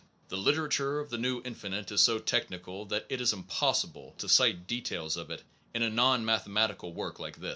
[0.29, 4.65] The literature of the new infinite is so technical that it is impossible to cite
[4.65, 5.43] details of it
[5.75, 7.49] in a non mathemati cal work like this.